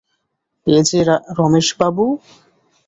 এ 0.67 0.77
যে 0.87 0.99
রমেশবাবু! 1.37 2.05